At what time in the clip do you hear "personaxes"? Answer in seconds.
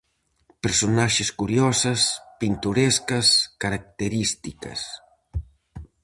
0.63-1.29